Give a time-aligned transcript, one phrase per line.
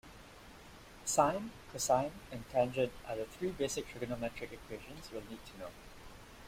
[1.05, 5.69] Sine, cosine and tangent are three basic trigonometric equations you'll need to know.